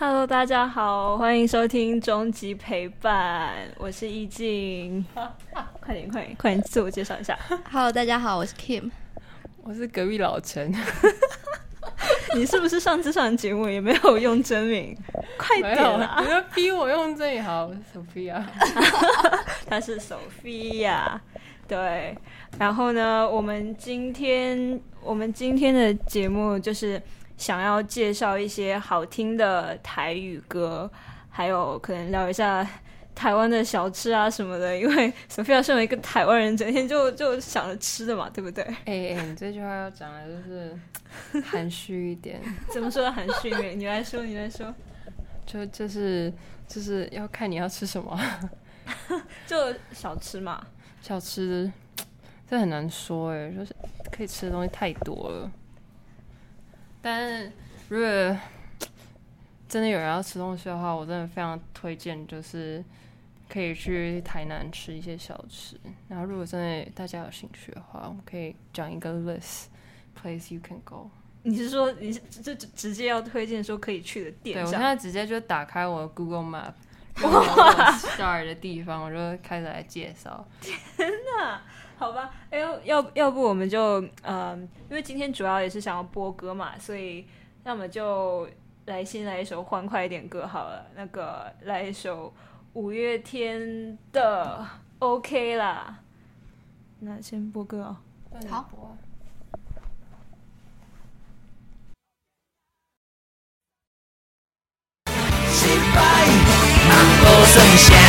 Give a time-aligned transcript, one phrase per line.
[0.00, 5.04] Hello，大家好，欢迎收听终极陪伴，我是易静。
[5.80, 7.36] 快点，快点，快点，自我介绍一下。
[7.68, 8.92] Hello，大家好，我是 Kim。
[9.64, 10.72] 我是隔壁老陈，
[12.36, 14.96] 你是不是上次上的节目也没有用真名？
[15.36, 16.22] 快点啊！
[16.24, 18.40] 你要逼我用真名好，Sophia。
[19.66, 21.18] 她是 Sophia，
[21.66, 22.16] 对。
[22.56, 27.02] 然后呢，我们今天我们今天的节目就是
[27.38, 30.90] 想要介绍一些好听的台语歌，
[31.30, 32.68] 还有可能聊一下
[33.14, 34.76] 台湾的小吃啊什么的。
[34.76, 38.62] 因为 Sophia 身为一个台湾人，整天就就想着吃的嘛，对不对？
[38.84, 43.78] 哎、哎，你这句话要讲的就是含蓄一点，怎么说的含蓄一点？
[43.78, 44.74] 你来说，你来说。
[45.46, 46.30] 就就是
[46.66, 48.20] 就是要看你要吃什么
[49.48, 49.56] 就
[49.92, 50.62] 小吃嘛，
[51.00, 51.72] 小吃，
[52.46, 53.74] 这很难说哎，就是
[54.12, 55.50] 可以吃的东西太多了。
[57.00, 57.52] 但是
[57.88, 58.08] 如果
[59.68, 62.82] 真的有人要吃东西的话，我真的非常推荐，就是
[63.48, 65.78] 可以去台南吃一些小吃。
[66.08, 69.66] 然后如果真的大家有兴趣的话，我们可以讲一个 list
[70.20, 71.10] place you can go。
[71.42, 74.64] 你是说你是就就直接要推荐说可以去的店对？
[74.64, 76.72] 我现在直接就打开我的 Google Map，
[77.22, 80.46] 用我的 star 的地方，我就开始来介绍。
[82.00, 87.26] 好吧，哎要要要不我们就嗯，因为今天主要也是想要播歌嘛，所以
[87.64, 88.48] 那么就
[88.86, 92.32] 来先来一首欢快一点歌好了，那个来一首
[92.74, 94.64] 五月天的
[95.00, 95.98] OK 啦。
[97.00, 97.96] 那先播歌哦。
[98.48, 98.96] 好无
[107.46, 108.07] 算啥。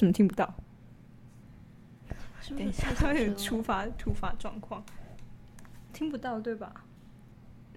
[0.00, 0.46] 什么听不到？
[2.48, 4.82] 等等一下，它有点突发突发状况，
[5.92, 6.72] 听不到对吧？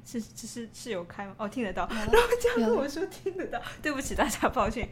[0.05, 1.35] 是只是是有开吗？
[1.37, 1.85] 哦，听得到。
[1.89, 4.87] 然后这样跟我说听得到，对不起大家，抱歉。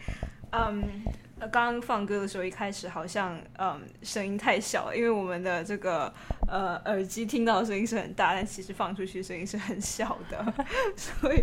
[0.52, 1.04] 嗯，
[1.40, 6.14] 呃刚刚放歌的时候，一开始好像嗯声音太小了，因为我们的这个
[6.50, 10.54] 呃耳机听到的声音是很大，但其实放出去声音是很小的，
[10.98, 11.42] 所以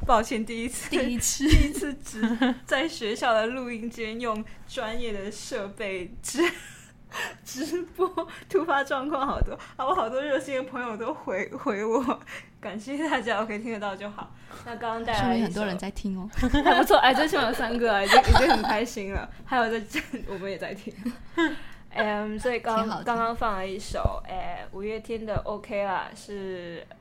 [0.00, 2.22] 抱歉，第一次第一次第一次直
[2.66, 6.42] 在学校的录音间用专业的设备直
[7.44, 12.20] 直播，突发状况好多，啊，我好多热心的朋友都回回我，
[12.58, 14.34] 感谢大家，OK 听得到就好。
[14.64, 16.26] 那刚刚带说来一明很多人在听哦。
[16.64, 19.28] 还不错，哎，最起码有三个啊，已经已经很开心了。
[19.44, 20.94] 还有在我们也在听，
[21.94, 26.80] 嗯，所以刚刚刚放了一首，哎，五月天的 OK 啦，是《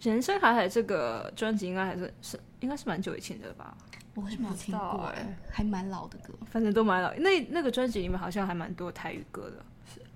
[0.00, 3.76] 人生海海》这个专辑应该还是是应该是蛮久以前的吧，
[4.14, 6.34] 我是没有听过哎哎，还蛮老的歌。
[6.50, 7.12] 反正都蛮老。
[7.14, 9.64] 那那个专辑里面好像还蛮多台语歌的。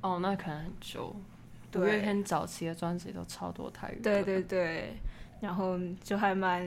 [0.03, 1.15] 哦，那可能很久。
[1.71, 4.03] 对五月天早期的专辑都超多台语歌。
[4.03, 4.97] 对对对，
[5.41, 6.63] 然后就还蛮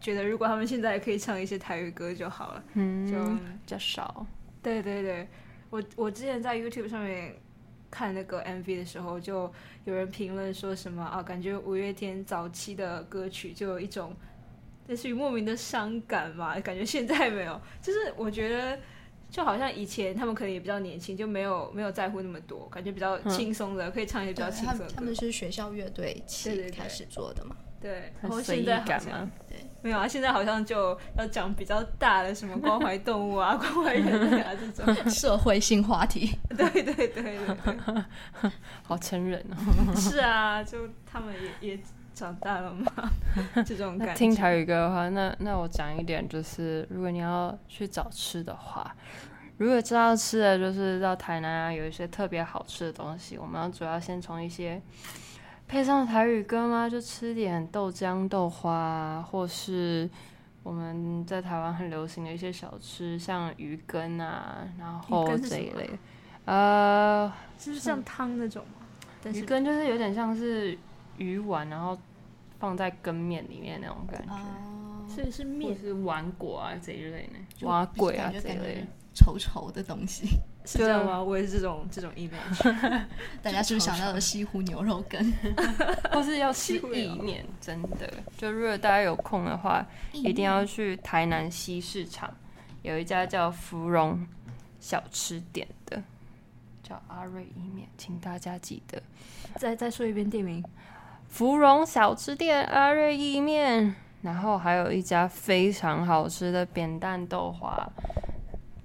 [0.00, 2.64] 觉得，如果他们现在可以唱一些台语歌就好了。
[2.74, 4.24] 嗯，就比较少。
[4.62, 5.28] 对对对，
[5.68, 7.34] 我我之前在 YouTube 上面
[7.94, 9.52] 看那个 MV 的时候，就
[9.84, 14.12] 有人评论说什么啊，感觉五月天早期的歌曲就有一种
[14.88, 18.76] 类似于莫名的伤感嘛，感觉现在没有，就是我觉得。
[19.30, 25.14] 就好像以前他们可能也比较年轻，就没有没有在乎那么多，感觉比较轻松的，可以唱一些比较对，轻松的歌他们他们。
[25.16, 27.56] 是学校乐队起开始做的嘛。
[27.80, 29.32] 对，然后很随意现在好像感吗？
[29.84, 35.10] 没有啊，现在好像就要讲比较大的什么关怀动物啊、 关怀人类啊这种。
[35.10, 38.04] 社会性话题， 对对对对对，
[38.82, 39.94] 好成人哦。
[39.94, 41.78] 是啊，就他们也也
[42.14, 42.90] 长大了嘛？
[43.66, 44.14] 这种感觉。
[44.14, 48.90] 听台语歌的话，那那我讲一点，就是如果你要去找吃的话，
[49.58, 54.80] 如果知道吃的，就是到台南啊，有一些特别好吃的东西，我们要主要先从一些
[55.74, 56.88] 配上台语歌吗？
[56.88, 60.08] 就吃点豆浆、豆花啊，或是
[60.62, 65.90] 我们在台湾很流行的一些小吃，像鱼羹啊，然后这一类。
[66.44, 67.26] 呃，
[67.58, 68.64] 是不是像汤那种
[69.24, 70.78] 鱼羹就是有点像是
[71.18, 71.98] 鱼丸，然后
[72.60, 74.32] 放在羹面里面那种感觉。
[74.32, 78.86] 哦，所以是或面，是丸果啊这一类的，就蛙桂啊这一类的。
[79.14, 80.26] 稠稠的东西，
[80.64, 81.22] 是这样吗？
[81.22, 83.04] 我也是这种这种 image。
[83.42, 85.32] 大家是不是想到了西湖牛肉羹？
[86.12, 92.34] 或是要吃意面，真的，就如果大家有空的话，一定要去台南西市场，
[92.82, 94.26] 有一家叫芙蓉
[94.80, 96.02] 小吃店的，
[96.82, 99.02] 叫阿瑞意面，请大家记得
[99.56, 100.64] 再再说一遍店名，
[101.28, 103.94] 芙蓉小吃店阿瑞意面。
[104.22, 107.86] 然后还有一家非常好吃的扁担豆花，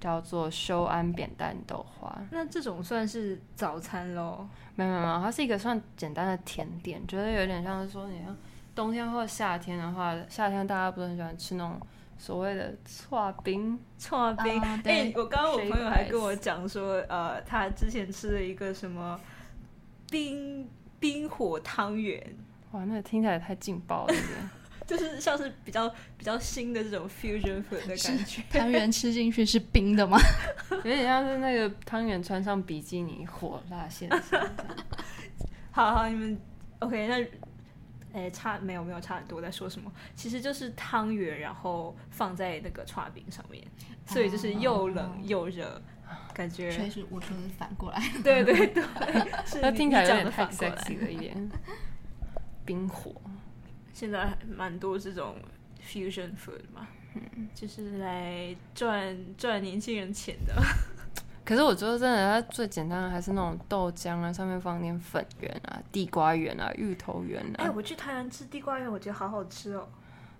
[0.00, 2.18] 叫做修安扁担豆花。
[2.30, 4.48] 那这种算是早餐喽？
[4.74, 8.34] 没有没有，它是一个算简单的甜点，觉得有点像是说，你像
[8.74, 11.78] 冬天或夏天的话，夏天大家不是很喜欢吃那种
[12.16, 14.60] 所谓的串冰，串冰。
[14.84, 19.20] 哎、我刚刚我朋友还跟我讲说，呃，他之前吃了一个什么
[20.10, 20.66] 冰
[20.98, 22.34] 冰火汤圆，
[22.72, 24.14] 哇，那个听起来太劲爆了。
[24.90, 25.88] 就是像是比较
[26.18, 28.42] 比较新的这种 fusion food 的感觉。
[28.50, 30.18] 汤圆吃进去是冰的吗？
[30.72, 34.50] 有点像是那个汤圆穿上比基尼火辣现场这样。
[35.70, 36.36] 好好，你们
[36.80, 37.06] OK？
[37.06, 37.24] 那
[38.12, 39.92] 哎、差没有没有差很多，我在说什么？
[40.16, 43.64] 其实就是汤圆，然后放在那个串饼上面，
[44.06, 45.80] 所以就是又冷又热，
[46.34, 48.02] 感觉所以是我说的是反过来。
[48.24, 48.82] 对 对对，
[49.46, 51.48] 是那你听起来有点太反过来 sexy 了一点。
[52.66, 53.14] 冰火，
[53.92, 55.36] 现在还蛮多这种
[55.82, 60.54] fusion food 嘛，嗯就是来赚赚年轻人钱的。
[61.44, 69.88] 可是我觉得真的，它最简单的还是那种豆浆啊，上面放点粉圆啊、地瓜圆啊、芋头圆啊哎、啊，我去台南吃地瓜圆，我觉得好好吃哦。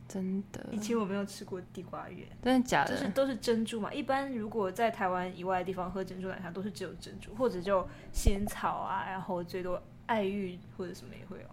[0.06, 2.96] 真的，以前我没有吃过地瓜圆，真的假的？
[2.96, 3.92] 就是都是珍珠嘛。
[3.92, 11.48] 一般如果在台湾以外的地方喝珍珠奶茶，都是只有珍珠，或者就仙草啊，然后最多爱玉或者什么也会有。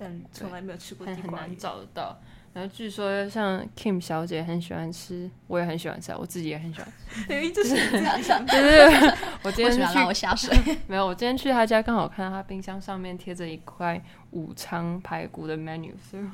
[0.00, 1.56] 嗯，但从来没有吃过很很难地瓜圆。
[1.56, 2.18] 找得到。
[2.52, 7.32] 然后据说像 Kim 小姐很喜欢吃，我也很喜欢吃啊，我自己也很喜欢吃。
[7.32, 9.14] 明明就是 就是
[9.44, 10.52] 我今天为什么要拉我去下水？
[10.88, 14.02] 没有，我今天去他家刚好看到他冰箱上面贴着一块
[14.32, 16.24] 武昌排骨的 menu，所以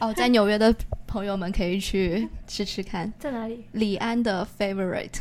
[0.00, 0.72] 我哦，在纽约的
[1.08, 3.12] 朋友们可以去吃吃看。
[3.18, 3.64] 在哪里？
[3.72, 5.18] 李安的 favorite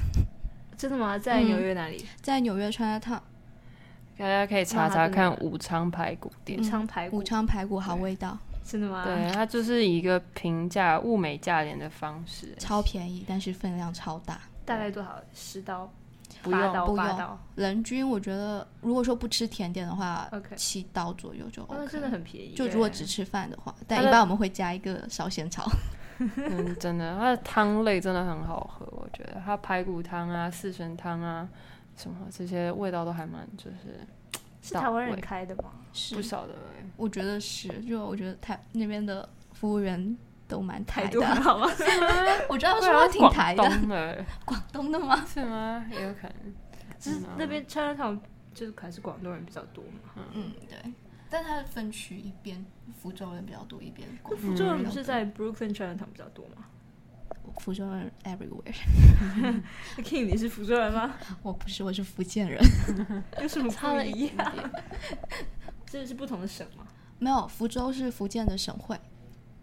[0.77, 1.17] 真的吗？
[1.17, 2.05] 在纽约哪里？
[2.21, 3.19] 在纽约川烫
[4.17, 6.63] 大家可以查查看武昌排骨店武。
[6.63, 9.03] 昌排骨武，昌排骨好味道，真的吗？
[9.05, 14.39] 对，它就是一个平价物美价廉的方式，超便宜，但是分量超大。
[14.65, 15.21] 大概多少？
[15.33, 15.89] 十刀？
[16.43, 16.85] 不用八刀？
[16.85, 17.39] 不用八刀？
[17.55, 21.79] 人均我觉得，如果说不吃甜点的话 OK 七刀左右就哦，OK。
[21.79, 22.53] 那真的很便宜。
[22.53, 25.69] 就如果只吃饭的话，但一般我们会加一个烧仙草。
[26.19, 31.47] 嗯，真的，它的汤类真的很好喝，我觉得它排骨汤啊、四神汤啊
[31.97, 33.99] 什么这些味道都还蛮就是
[34.61, 35.71] 是台湾人开的吗？
[35.91, 40.15] 是不晓得欸我觉得是，就我觉得台那边的服务员
[40.47, 41.19] 都蛮台的。
[41.41, 41.67] 好吗？
[42.49, 45.25] 我知道对啊说挺台的，广东的 广东的吗？
[45.27, 45.85] 是吗？
[45.91, 46.53] 也有可能。
[46.99, 48.19] 就是那边 Chinatown
[48.53, 50.23] 就是还是广东人比较多嘛。
[50.33, 50.93] 嗯，对。
[51.29, 52.65] 但它的分区一边
[53.01, 56.65] 福州人比较多，一边广福州人嗯不是在 Brooklyn Chinatown 比较多吗
[57.59, 59.61] 福州人 everywhere。
[60.03, 61.15] King，你是福州人吗？
[61.41, 62.61] 我不是，我是福建人。
[63.41, 64.51] 有什么差了一不一样？
[64.53, 64.83] 点点。
[65.85, 66.87] 这是不同的省吗？
[67.19, 68.99] 没有，福州是福建的省会。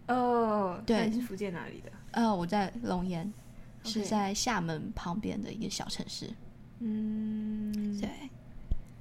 [0.09, 1.93] 哦，对你是福建哪里的？
[2.13, 3.33] 呃，我在龙岩，
[3.85, 6.31] 是在厦门旁边的一个小城市。
[6.81, 8.11] 嗯，对，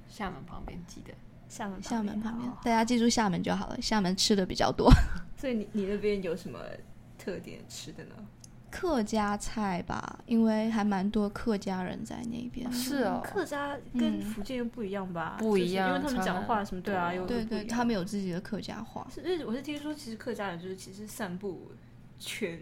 [0.08, 1.12] 厦门旁边记得。
[1.48, 3.80] 厦门厦门旁边，大家记住厦门就好了。
[3.80, 4.90] 厦门吃的比较多，
[5.36, 6.58] 所以你你那边有什么
[7.18, 8.14] 特点吃的呢？
[8.74, 12.70] 客家菜吧，因为还蛮多客家人在那边。
[12.72, 15.36] 是哦，客家跟嗯福建又不一样吧？
[15.38, 21.70] 不一样因为他们讲话什么，对啊，多又对对，他们有自己的客家话，是，因为我是听说，其实客家人就是其实散布
[22.18, 22.60] 全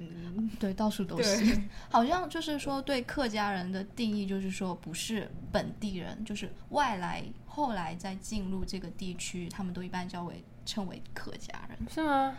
[0.61, 1.59] 对，到处都是。
[1.88, 11.78] 好像就是说，对客家人的定义就是说，不是本地人，就是外来后来再进入这个地区，他们都一般叫为称为客家人。
[11.88, 12.37] 是吗？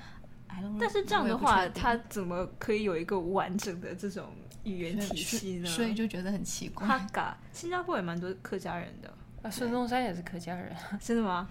[0.79, 4.25] 但是这样的话，他怎么可以有一个完整的这种
[4.63, 5.69] 语言体系呢？
[5.69, 6.87] 所以就觉得很奇怪。
[6.87, 10.75] 哈嘎，新加坡也蛮多客家人的，啊，孙中山也是客家人。
[11.01, 11.47] 真的吗？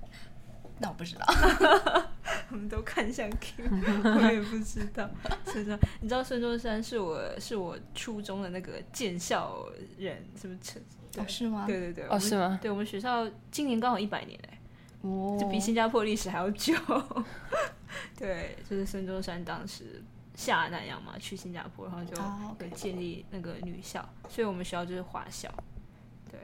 [0.78, 1.24] 那我不知道。
[2.50, 3.64] 我们都看向 Q，
[4.04, 5.08] 我也不知道。
[5.44, 9.66] 孙中，你知道孙中山是我是我初中的那个建校
[9.98, 10.82] 人，是不是成？
[11.18, 11.64] 哦，是吗？
[11.66, 12.58] 对对对，哦，是吗？
[12.60, 14.58] 对我们学校今年刚好一百年哎、
[15.00, 16.74] 哦，就比新加坡历史还要久。
[18.16, 20.02] 对，就是孙中山当时
[20.34, 25.52] 下南洋嘛，去新加坡，然后就建立那个女校，所以我们学校就是华校。
[26.30, 26.38] 对，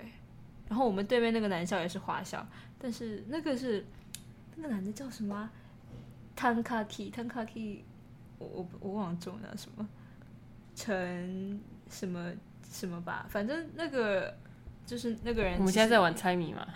[0.68, 2.46] 然后我们对面那个男校也是华校，
[2.78, 3.84] 但是那个是
[4.56, 5.52] 那个男的叫什么啊、
[6.36, 7.80] ？Tankaki，Tankaki，
[8.38, 9.88] 我我我忘了中文叫什么，
[10.74, 12.32] 陈什么
[12.70, 14.34] 什么吧，反正那个
[14.92, 15.54] 就是那个人。
[15.56, 16.14] 我们现在在玩。
[16.14, 16.66] 猜谜嘛？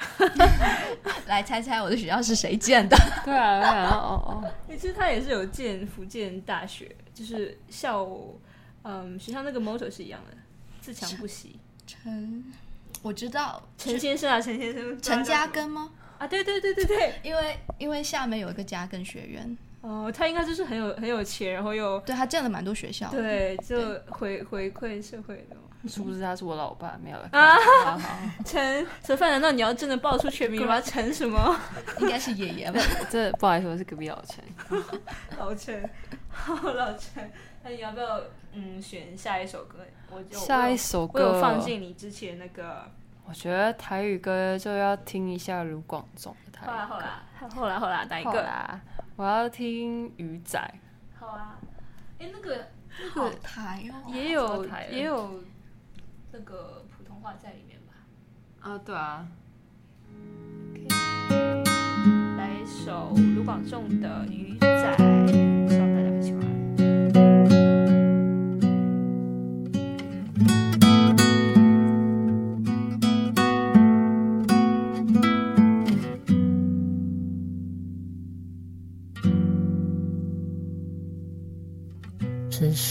[1.28, 2.96] 来猜猜我的学校是谁建的？
[3.22, 8.08] 对啊，对啊，哦哦，其实他也是有建福建大学，就是校，
[8.82, 10.36] 嗯，学校那个 motto 是一样的，
[10.80, 11.60] 自强不息。
[11.86, 12.42] 陈，
[13.02, 15.90] 我知道陈先生啊，陈先生，陈嘉庚吗？
[16.16, 23.10] 啊，对对对对对，因为因为厦门有一个嘉庚学院，哦，他应该就是很有很有钱，然后又对他建了蛮多学校。
[23.10, 23.76] 对，就
[24.08, 25.60] 回回馈社会的嘛。
[25.88, 27.28] 殊不知他是我老爸，没有了。
[27.32, 30.80] 啊好好， 陈陈范，难道你要真的报出全名吗？
[30.80, 31.56] 陈什么？
[32.00, 32.80] 应该是爷爷吧？
[33.10, 34.44] 这不好意思，我是隔壁老陈。
[35.38, 35.88] 老陈，
[36.30, 37.30] 好老陈，
[37.62, 38.20] 那你要不要
[38.52, 39.78] 嗯选下一首歌？
[40.10, 42.90] 我就下一首歌我有歌，放进你之前那个。
[43.28, 46.86] 我觉得台语歌就要听一下卢广仲的台语歌。
[46.86, 48.40] 后来后来后来哪一个？
[48.40, 48.80] 啦，
[49.16, 50.58] 我要听鱼仔。
[51.18, 51.58] 好啊，
[52.20, 52.68] 哎，那个
[53.14, 55.42] 那个台哦，也有台也有
[56.38, 57.94] 那个普通话在里面吧？
[58.60, 59.26] 啊，对啊，
[62.36, 64.96] 来一首卢广仲的《鱼仔》，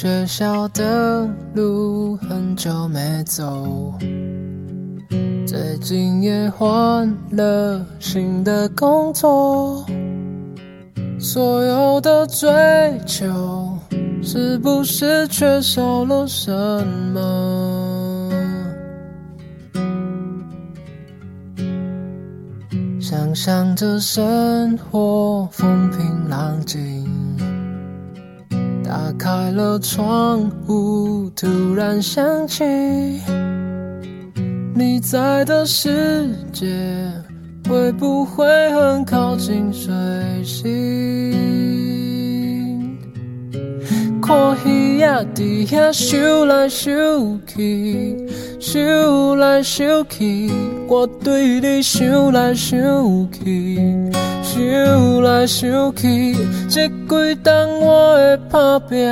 [0.06, 3.92] 学校的路很久没走，
[5.48, 9.84] 最近也换了新的工作，
[11.18, 12.48] 所有的追
[13.08, 13.76] 求
[14.22, 16.54] 是不是缺少了什
[17.12, 18.32] 么？
[23.02, 26.95] 想象着生活风平浪静。
[29.26, 32.64] 打开了窗户，突然想起
[34.76, 36.68] 你在的世界，
[37.68, 39.92] 会不会很靠近水
[40.44, 41.34] 星？
[44.22, 48.16] 看鱼仔在遐游来游去，
[48.76, 50.52] 游来游去，
[50.88, 52.78] 我对你想来想
[53.32, 54.12] 去。
[54.56, 56.34] 想来想去，
[56.70, 59.06] 这几冬我的打拼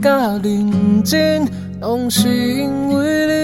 [0.00, 1.44] 甲认真，
[1.80, 3.34] 拢是因为你。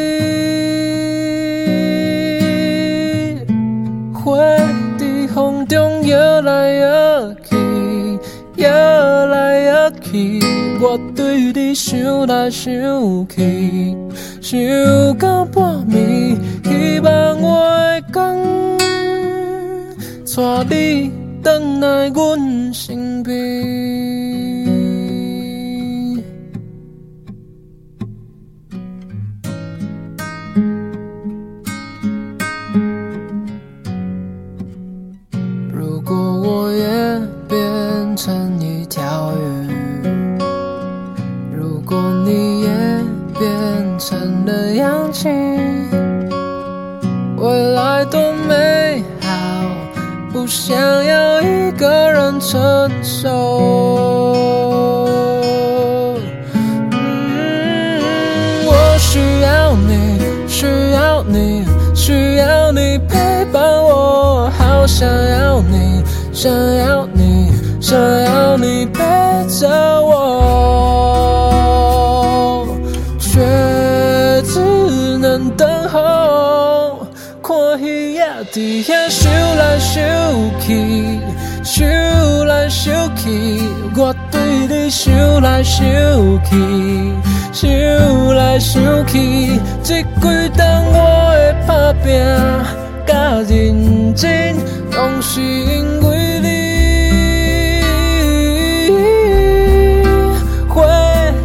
[4.14, 4.36] 花
[4.96, 7.56] 在风中摇来摇去，
[8.58, 8.70] 摇
[9.26, 10.40] 来摇去，
[10.80, 12.70] 我对你想来想
[13.28, 13.96] 去，
[14.40, 14.60] 想
[15.18, 18.79] 到半暝，希望我会讲。
[20.36, 21.10] 带你
[21.42, 23.34] 回来阮身边。
[35.72, 36.86] 如果我也
[37.48, 39.40] 变成一条鱼，
[41.52, 42.68] 如果你也
[43.36, 45.28] 变成了氧气，
[47.36, 48.69] 未来多美。
[50.40, 53.28] 不想要一个人承受。
[56.92, 58.00] 嗯，
[58.64, 60.18] 我需要你，
[60.48, 69.02] 需要你，需要你陪伴我，好想要你，想要你，想要你陪
[69.46, 69.68] 着
[70.00, 70.16] 我，
[73.18, 74.58] 却只
[75.18, 77.06] 能等候。
[77.42, 79.10] 看鱼仔伫遐
[84.90, 85.86] 想来想
[86.44, 87.12] 去，
[87.52, 87.70] 想
[88.34, 92.10] 来想去，这几冬我的打拼
[93.06, 93.14] 甲
[93.48, 94.56] 认真，
[94.90, 96.50] 拢是因为你。
[100.68, 100.82] 花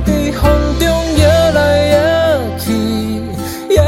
[0.03, 0.41] 在风
[0.79, 0.83] 中
[1.19, 1.23] 摇
[1.53, 1.59] 来
[1.93, 1.97] 摇
[2.57, 2.65] 去，
[3.75, 3.83] 摇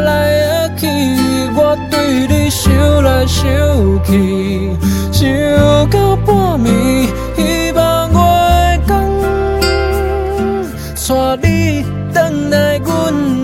[0.00, 0.84] 来摇去，
[1.54, 1.58] 我
[1.90, 1.94] 对
[2.26, 2.64] 你想
[3.04, 3.44] 来想
[4.04, 4.10] 去，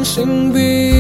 [0.05, 0.92] 心比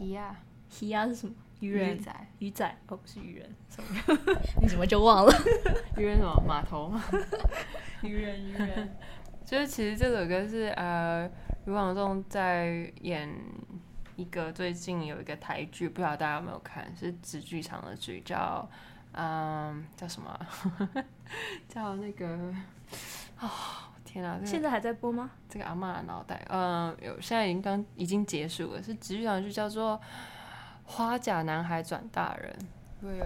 [0.00, 0.36] 鱼呀，
[0.84, 1.34] 《鱼呀》是什么？
[1.60, 3.88] 渔人鱼仔，鱼仔哦，不是渔人，sorry，
[4.60, 5.32] 你怎么就忘了？
[5.96, 7.02] 鱼人什么码头吗？
[8.02, 8.94] 渔人渔人。
[9.46, 11.26] 就是其实这首歌是呃，
[11.66, 13.26] 卢广仲在演
[14.16, 18.68] 一个最近有一个台剧，不知道大家有没有看，是纸剧场的剧，叫
[19.12, 20.46] 嗯叫什么啊、
[21.68, 22.52] 叫那个
[23.40, 23.48] 哦
[24.16, 25.30] 天啊，这个现在还在播吗？
[25.48, 29.94] 这个阿妈的脑袋，嗯，有现在已经刚已经结束了，是纸剧场剧叫做
[30.84, 32.54] 《花甲男孩转大人》。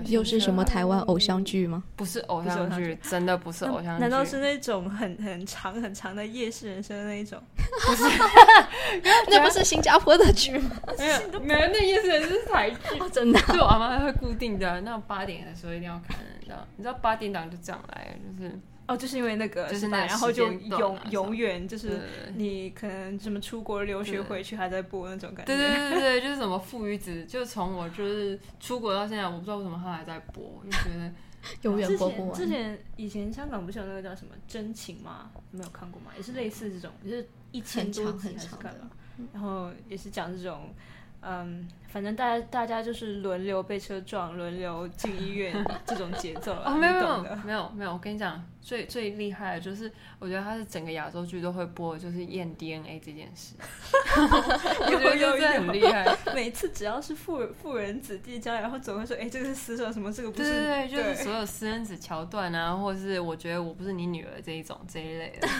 [0.07, 1.83] 又是什么台湾偶像剧吗？
[1.97, 4.01] 不是偶像像剧，真的不是偶像剧。
[4.01, 7.41] 难道是那种很很长很长的夜市人生的那一种？
[7.87, 8.03] 不是
[9.31, 10.71] 那不是新加坡的剧吗？
[10.99, 12.77] 没有没有，那意思是台剧。
[12.99, 16.67] 哦，真的啊、就我阿妈会固定的，那种八点的时候一定要看，你知道？
[16.77, 18.59] 你知道八点档就这样来，就是
[18.91, 22.01] 哦，就是因为那个就是那然后就永啊永远就是
[22.35, 25.55] 你可能什么出国留学回去还在播那种感觉。
[25.55, 31.13] 对对对对对，就是什么父与子，就从我就是出国到现在，我不知道为什么他还在播，就觉得
[31.63, 32.37] 永远播不完。
[32.37, 35.31] 前之前以前香港不是有那个叫什么真情吗？
[35.53, 36.11] 没有看过吗？
[36.17, 38.91] 也是类似这种，就是一千很长多集还是很长的干嘛？
[39.33, 40.75] 然后也是讲这种，
[41.21, 45.53] 嗯，反正大家大家就是轮流被车撞，轮流进医院
[45.85, 47.37] 这种节奏啊哦，没有没有。
[47.45, 53.55] 没有没有，我跟你讲，最最厉害的就是，我觉得他是整个亚洲剧都会播，的，就是验 DNA 这件事，
[54.21, 56.17] 我觉得有有真的很厉害。
[56.35, 65.49] 每次只要是富富人子弟将来，然后总会说，哎、这个是私生什么，这个不是，对对对，就是所有私生子桥段啊，或者是我觉得我不是你女儿这一种这一类的。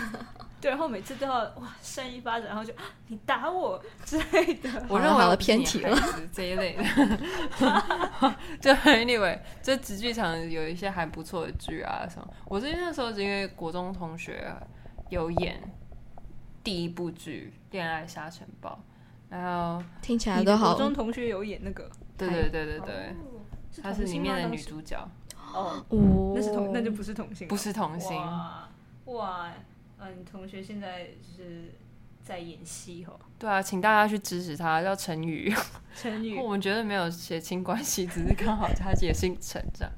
[0.61, 4.69] 对，然后每次都要哇扇一巴掌，然后就啊你打我之类的。
[4.87, 6.83] 我认为了偏题了孩子这一类的。
[8.61, 12.27] 就 anyway，这直剧场有一些还不错的剧啊什么。
[12.45, 14.53] 我是那时候是因为国中同学
[15.09, 15.61] 有演
[16.63, 18.69] 第一部剧《恋爱沙尘暴》，
[19.29, 24.97] 然后听起来都好国中同学有演那个，对对对对对，哦她是里面的女主角，
[25.53, 28.15] 哦，哦，那是同，那就不是同性，不是同性。
[28.15, 28.69] 哇
[29.05, 29.51] 哇，
[29.99, 31.73] 嗯，你同学现在就是
[32.31, 35.53] 在演戏哦，对啊，请大家去支持他，叫陈宇。
[35.93, 39.93] 陈宇 我，们觉得没有血亲关系，只是刚好他也姓陈这样。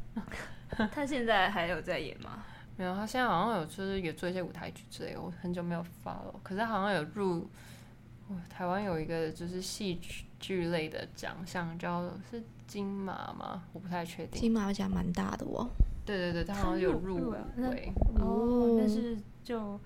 [0.92, 2.44] 他现在还有在演吗？
[2.76, 6.34] 没有，他现在好像有就是有做一些舞台剧之类的，我很久没有发了。
[6.42, 7.48] 可是他好像有入，
[8.50, 13.62] 台湾有一个就是戏剧剧类的奖项，叫是金马吗？
[13.74, 14.42] 我不太确定。
[14.42, 15.70] 金马奖蛮大的哦。
[16.04, 17.38] 对对对，他好像有入围。
[18.20, 19.80] 哦，但是就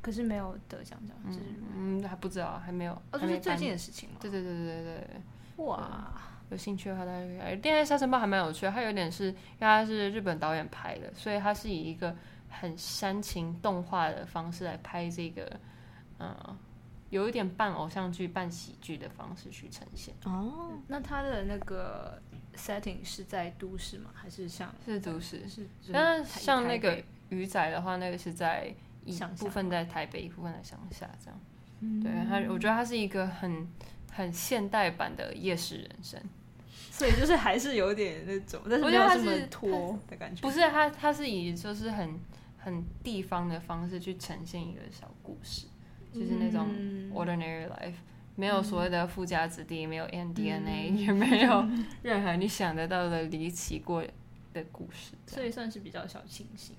[0.00, 2.92] 可是没有得奖这样，就是嗯，还不知道，还没有。
[3.10, 4.16] 哦，还没颁这是最近的事情吗？
[4.20, 4.84] 对对对对对
[5.56, 6.12] 对，哇，
[6.50, 7.46] 有兴趣的话大家可以看。
[7.62, 12.16] 《恋爱沙尘暴》还蛮有趣的，它有点是因为它是日本导演拍的，所以它是以一个
[12.48, 15.60] 很煽情动画的方式来拍这个，
[16.20, 16.56] 嗯，
[17.10, 20.14] 有一点半偶像剧、半喜剧的方式去呈现。
[20.24, 22.22] 哦，那它的那个
[22.54, 24.10] setting 是在都市吗？
[24.14, 25.62] 还是像是都市，是？
[25.80, 28.72] 就是但是像那个鱼仔的话，那个是在
[29.08, 31.40] 一部分在台北，一部分在乡下，这样。
[31.80, 33.66] 嗯对他，我觉得他是一个很
[34.10, 36.20] 很现代版的夜市人生。
[36.90, 40.42] 所以就是还是有点那种，但是我觉得他没有这么是拖的感觉。
[40.42, 42.18] 不是他，他是以就是很
[42.56, 45.68] 很地方的方式去呈现一个小故事，
[46.12, 47.94] 就是那种嗯 ordinary life，
[48.34, 51.64] 没有所谓的富家子弟，没有 NDNA，、也没有
[52.02, 54.02] 任何你想得到的离奇过
[54.52, 55.12] 的故事。
[55.24, 56.74] 所以算是比较小清新。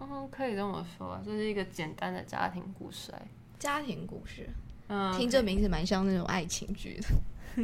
[0.00, 3.22] 嗯，可以这么说啊，就是一个简单的家庭故事来。
[3.58, 4.48] 家庭故事，
[4.88, 7.08] 嗯，听这名字蛮像那种爱情剧的。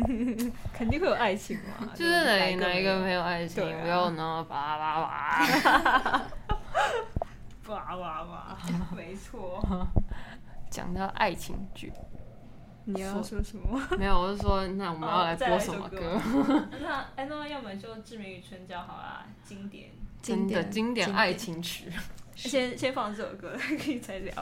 [0.75, 3.21] 肯定会有爱情嘛， 就是哪哪一个没有？
[3.21, 6.23] 有爱情，不要呢，叭叭叭。
[7.69, 8.59] 哇哇哇，
[8.95, 9.61] 没错。
[10.71, 11.93] 讲到爱情剧，
[12.85, 13.81] 你要说什么？
[13.97, 16.21] 没有，我是说，那我们要来播什么歌？
[16.83, 19.91] 那哎，那要么就《志明与春娇》好啦，经典。
[20.21, 21.91] 真的经典爱情曲。
[22.37, 24.35] 先先放这首歌， 可以再聊。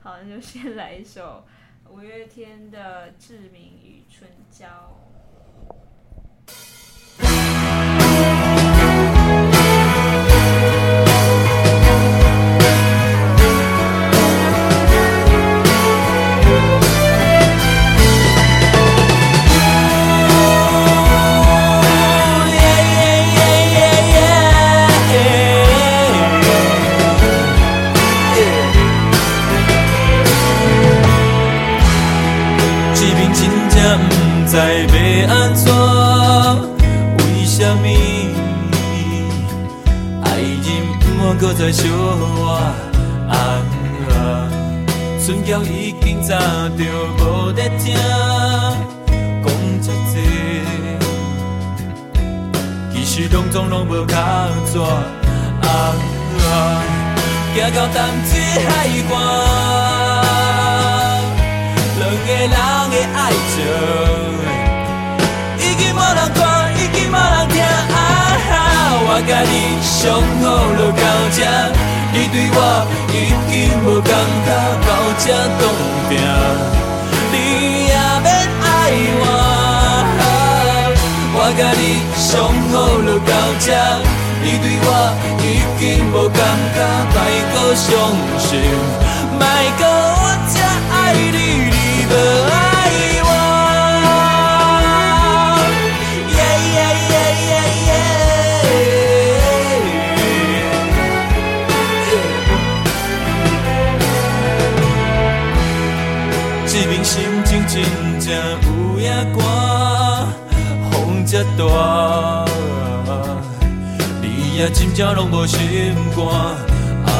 [0.00, 1.44] 好，那就先来一首
[1.88, 4.66] 五月天的《志明与春娇》。
[106.80, 107.82] 这边心情真
[108.20, 109.42] 正有影寒，
[110.92, 112.44] 风遮大，
[114.22, 115.58] 你也真正拢无心
[116.14, 116.24] 肝。
[117.04, 117.10] 啊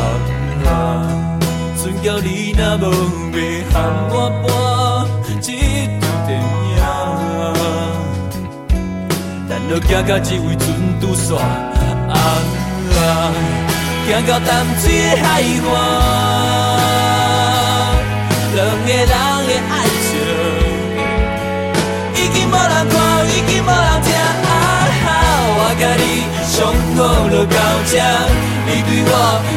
[0.65, 0.71] 啊，
[1.77, 2.83] 船叫你若无
[3.35, 3.39] 要
[3.73, 3.75] 喊
[4.11, 4.49] 我搬
[5.43, 5.51] 这
[5.99, 6.79] 场电影。
[9.49, 10.63] 咱就行到这位船
[11.01, 12.15] 拄煞，啊
[12.95, 13.35] 啊，
[14.07, 15.27] 行到淡水的海
[15.67, 15.77] 岸，
[18.55, 19.09] 两个人
[19.49, 19.73] 的爱
[20.05, 20.13] 情，
[22.15, 22.95] 已经无人看，
[23.27, 24.53] 已经无人听，啊
[25.03, 25.07] 哈，
[25.57, 26.05] 我甲你
[26.45, 26.55] 相
[26.97, 26.99] 好
[27.33, 27.57] 就到
[27.89, 27.93] 这，
[28.67, 29.13] 你对我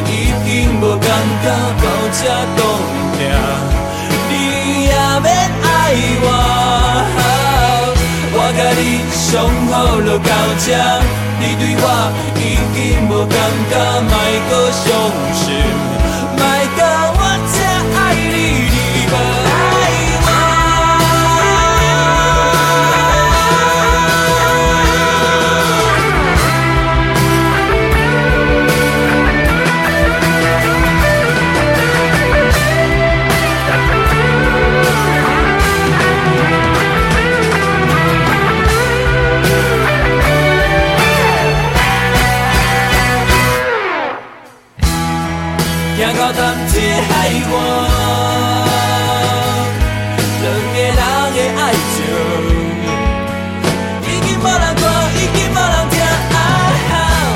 [0.08, 0.10] 已
[0.48, 1.04] 经无感
[1.44, 1.46] 觉，
[1.82, 1.84] 到
[2.16, 2.20] 这
[2.56, 2.60] 冻
[3.18, 3.20] 定，
[4.30, 4.32] 你
[4.86, 5.28] 也免
[5.62, 5.66] 爱
[6.24, 6.26] 我。
[8.34, 8.80] 我甲你
[9.12, 9.30] 相
[9.68, 10.32] 好就到
[10.64, 10.66] 这，
[11.38, 11.84] 你对我
[12.40, 12.40] 已
[12.72, 13.36] 经无感
[13.68, 13.72] 觉，
[14.08, 14.12] 莫
[14.48, 14.84] 搁伤
[15.34, 15.44] 心，
[47.50, 47.54] 我，
[50.42, 51.00] 两个人
[51.34, 51.60] 的爱
[51.92, 51.96] 情，
[54.02, 54.82] 已经无人看，
[55.14, 55.94] 已经无人听。
[56.02, 56.36] 啊
[56.90, 56.92] 哈，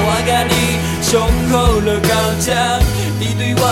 [0.06, 0.52] 我甲你
[1.02, 1.08] 上
[1.50, 2.46] 好就到这，
[3.18, 3.62] 你对我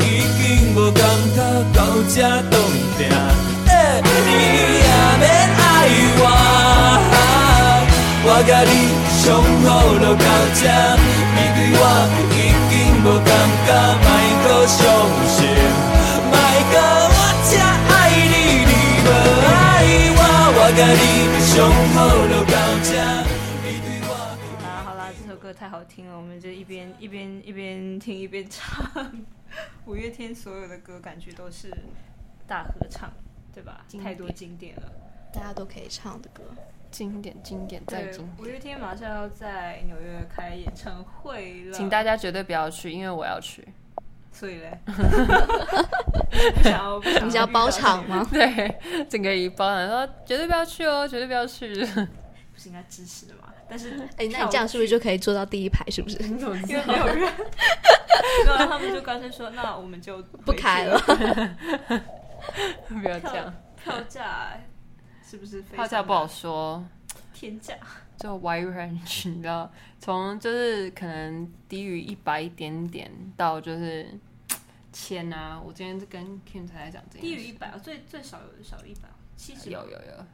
[0.00, 0.04] 已
[0.38, 0.40] 经
[0.74, 1.00] 无感
[1.34, 1.38] 觉，
[1.72, 2.16] 到这
[2.50, 2.54] 冻
[2.98, 3.00] 定。
[4.24, 4.30] 你
[4.78, 4.88] 也
[5.20, 5.24] 免
[5.58, 5.60] 爱
[6.18, 6.22] 我，
[8.24, 8.72] 我甲你
[9.22, 9.24] 上
[9.64, 9.66] 好
[9.98, 10.62] 就到这，
[11.34, 11.80] 你对我
[12.30, 12.34] 已
[12.70, 13.30] 经无感
[13.66, 13.68] 觉，
[14.02, 14.06] 莫
[14.42, 14.76] 阁伤
[15.28, 15.38] 心。
[25.54, 29.12] 太好听了，我们就一边一边一边听一边唱。
[29.84, 31.70] 五月天所有的歌感觉都是
[32.48, 33.12] 大合唱，
[33.54, 33.84] 对吧？
[34.02, 34.90] 太多经典了。
[35.32, 36.42] 大家都可以唱的歌。
[36.90, 43.66] 经典经典再经典，五月天马上要在纽约开演唱会了，请大家绝对不要去，因为我要去。
[44.32, 44.78] 所以嘞，
[46.56, 48.26] 你想要不想要包场吗？
[48.32, 51.74] 对，整个一包人说绝对不要去哦，绝对不要去。
[51.74, 53.48] 不是应该支持的吗？
[53.68, 55.84] 但是哎、那你这样是不是就可以坐到第一排？
[55.90, 56.16] 是不是？
[56.24, 57.18] 因为没有人，
[58.46, 60.98] 然后他们就干脆说，那我们就不开了。
[62.88, 64.58] 不要这样，票价
[65.24, 66.84] 是不是票价不好说。
[67.32, 67.74] 天价？
[68.18, 74.06] 就 wide range，你知道，从就是可能低于一百一点点到就是
[74.92, 75.60] 千啊。
[75.60, 80.24] 我今天跟 Kim 才在讲低于一百，最最少有少于一百，七十有有有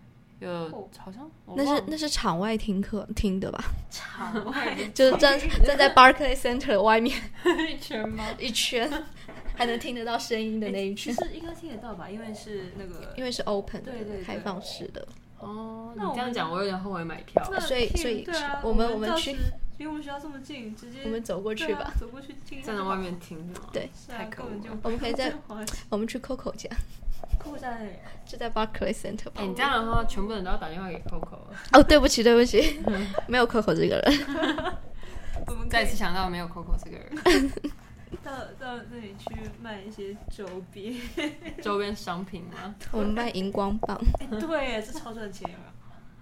[0.40, 3.58] 有哦，好像那是那是场外听课听的吧？
[3.90, 7.16] 场外 就是站站在 Barclay Center 外面
[7.72, 8.24] 一圈吗？
[8.38, 8.88] 一圈，
[9.56, 12.08] 还能听得到声音的那一圈，其实应该听得到吧？
[12.08, 15.06] 因为是那个，因为是 open 的对对对开放式的。
[15.38, 17.46] 哦，你那我这样讲，我有点后悔买票。
[17.50, 19.36] 那所以所以啊，我们我们去
[19.78, 23.68] 离我们学校这么近，直接我们走过去吧啊，走过去站在外面听是吗？
[23.72, 24.78] 对太可恶根本就了。
[24.82, 25.32] 我们可以在
[25.88, 26.68] 我们去 Coco 家，
[27.38, 27.90] 酷在那里
[28.26, 29.42] 就在 Barclay Center 哎、吧。
[29.42, 31.50] 你这样的话，全部人都要打电话给 Coco 了。
[31.72, 32.80] 哦，对不起，对不起，
[33.28, 34.74] 没有 Coco 这个人。
[35.46, 37.52] 我们再次想到没有 Coco 这个人，
[38.22, 40.94] 到到那里去卖一些周边。
[41.62, 42.74] 周边商品吗？
[42.92, 45.72] 我们卖荧光棒，哎，对耶，这超赚钱有没有？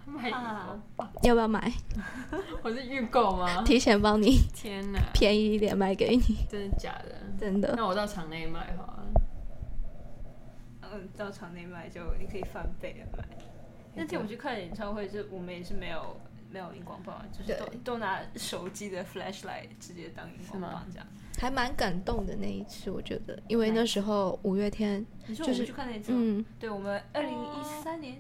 [0.07, 1.73] 卖啊过，要不要买？
[2.63, 3.63] 我是预购吗？
[3.65, 7.17] 提前帮你天哪，便宜一点卖给你，真的假的？
[7.41, 7.75] 真的。
[7.77, 9.07] 那我到场内买好了。
[10.93, 13.25] 嗯，到场内卖就你可以翻倍的买。
[13.97, 16.17] 那天我去看演唱会，就我们也是没有
[16.51, 21.07] 没有荧光棒，就是都都拿手机的 flashlight 直接当荧光棒这样。
[21.39, 26.13] 还蛮感动的那一次，我觉得，因为那时候五月天，就是去看那一次？
[26.13, 28.17] 嗯，对，我们二零一三年，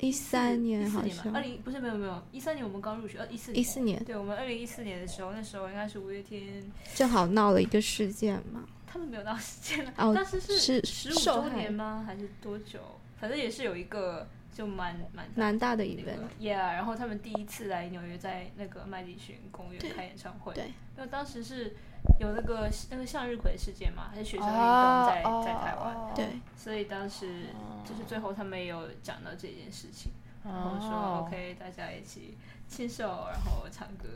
[0.00, 4.02] 一三年好一四年吧，二，零不是没有没有，一三年我们刚入学，呃一四一四年。
[4.04, 6.62] 对，我们二零一四年的时候，那时候应该是五月天，
[6.94, 12.02] 正好闹了一个事件嘛，他们没有闹事件了，哦当时是十五周年吗？
[12.06, 12.80] 还是多久？
[13.18, 20.64] 反正也是有一个就蛮蛮蛮大的一个 event，，Yeah，然后他们第一次来纽约，在那个麦迪逊公园开演唱会，对，
[20.96, 21.76] 因为当时是
[22.18, 27.46] 有那个那个向日葵事件嘛，还是学生运动啊在、在台湾，哦对，所以当时
[27.84, 30.12] 就是最后他们也有讲到这件事情，
[30.44, 32.36] 然后说、哦 OK 大家一起
[32.68, 34.08] 牵手，然后唱歌，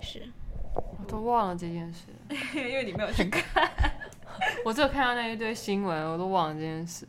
[0.00, 0.28] 是，
[0.74, 2.06] 我都忘了这件事，
[2.54, 3.70] 因为你没有去看，
[4.64, 7.06] 我只有看到那一堆新闻，我都忘了这件事。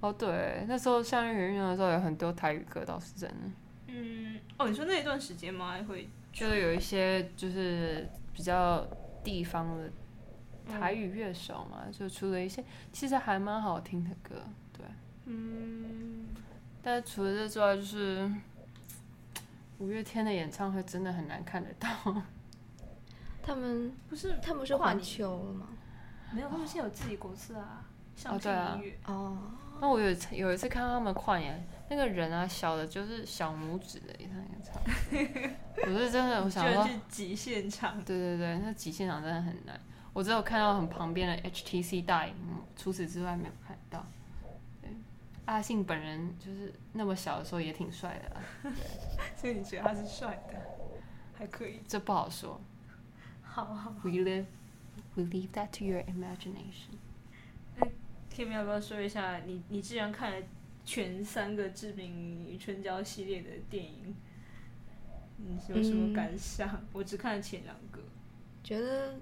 [0.00, 3.36] 哦，对，那时候向日葵运动的时候有很多台语歌，倒是真的，
[3.88, 5.76] 嗯，哦，你说那一段时间吗？
[5.86, 8.86] 会就是有一些就是比较
[9.22, 9.90] 地方的
[10.70, 14.86] 台语乐手嘛，就出了一些其实还蛮好听的歌，对。
[15.26, 16.26] 嗯，
[16.82, 18.30] 但除了这之外，就是
[19.78, 22.22] 五月天的演唱会真的很难看得到。
[23.42, 25.66] 他们不是他们是环跨年球了吗？
[26.32, 29.38] 没有，他们现在有自己公司啊，上进对啊音乐，哦，
[29.80, 35.56] 那我有一次有一次看到他们跨年，那个人啊，小的就是小拇指的一场演唱会，
[35.92, 39.78] 我是真的，我想说居然，去挤现场，对对对，那极限场真的很难。
[40.12, 44.06] 我只有看到很旁边的 HTC 大荧幕，除此之外没有看到。
[44.80, 44.88] 对，
[45.46, 48.72] 阿信本人就是那么小的时候也挺帅的啦，
[49.36, 50.54] 所以你觉得他是帅的，
[51.36, 52.60] 还可以，这不好说。
[53.42, 53.92] 好好。
[54.04, 54.44] We live,
[55.16, 56.98] we leave that to your imagination.
[58.32, 60.46] Kim 要不要说一下你你既然看了
[60.90, 64.12] 全三个志明与春娇系列的电影，
[65.36, 66.84] 你有什么感想？
[66.92, 68.00] 我只看了前两个，
[68.64, 69.14] 觉得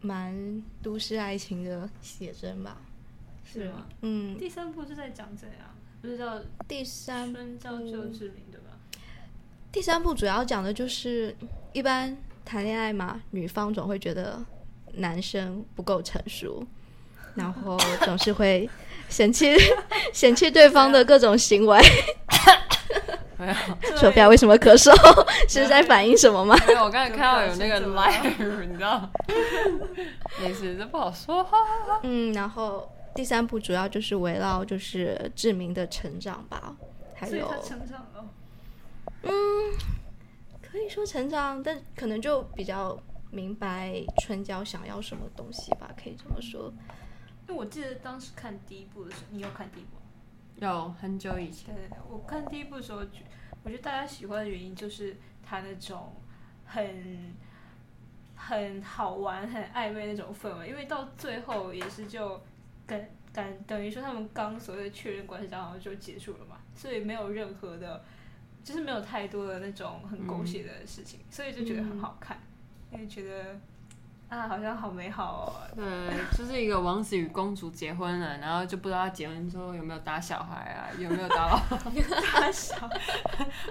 [0.00, 2.80] 蛮都市爱情的写真吧。
[3.44, 3.86] 是吗？
[4.00, 5.58] 嗯，第三部是在讲怎样？
[6.00, 8.78] 不是叫第三春娇救志明对吧？
[9.70, 11.36] 第三部主要讲的就是
[11.74, 14.42] 一般谈恋爱嘛，女方总会觉得
[14.94, 16.66] 男生不够成熟，
[17.34, 18.68] 然后总是会
[19.08, 19.56] 嫌弃
[20.12, 21.78] 嫌弃对方的各种行为。
[23.38, 24.92] 没有，索菲亚为什么咳嗽？
[25.48, 26.54] 是在反映什么吗？
[26.66, 29.08] 没有，我刚才看到有那个 live，你知道？
[30.38, 31.46] 没事，这不好说。
[32.04, 36.76] 嗯，然后第三部主要就是围绕就是志明的成长吧，
[37.14, 38.24] 还有成长了。
[40.60, 42.96] 可以说成长，但可能就比较
[43.30, 46.70] 明白春娇想要什么东西吧，可以这么说。
[47.50, 49.96] 因为我记得当时看第一部的时候，你有看第一部？
[50.64, 53.24] 有很久以前，对，我看第一部的时候，觉
[53.64, 56.14] 我觉得大家喜欢的原因就是他那种
[56.64, 57.34] 很
[58.36, 62.40] 很好玩、很暧昧那种氛围，因为到最后也是就
[62.86, 63.10] 跟。
[63.32, 68.04] 等等于说他们刚所谓的确认关系，然后就结束了嘛，所以没有任何的，
[68.64, 72.40] 就是没有太多的那种很狗血的事情，所以就觉得很好看，
[72.90, 73.60] 因为觉得
[74.30, 75.84] 啊好像好美好哦，对，
[76.38, 81.76] 就是一个王子与公主结婚了，然后就不知道他结婚之后有没有打小孩啊，有没有打老 婆，
[82.40, 82.88] 大小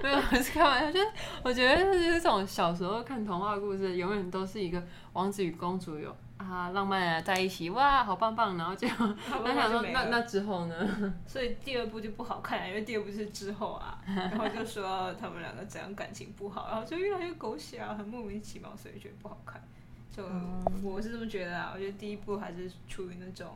[0.04, 0.92] 没有，我是开玩笑。
[0.92, 1.08] 就是
[1.44, 8.86] 我觉得就是这种小时候看童话故事，永远都是一个王子与公主有啊浪漫啊在一起，哇，好棒棒，然后就
[9.46, 10.76] 那想说那那之后呢？
[11.26, 19.62] 所以第二部就不好看，因为第二部是之后啊，然后就说他们两个怎样感情不好，然后就越来越狗血啊，很莫名其妙，所以觉得不好看。
[20.20, 20.26] 就、
[20.84, 23.48] 我是这么觉得啊，我觉得第一部还是处于那种